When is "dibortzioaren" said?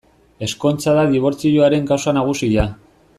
1.11-1.87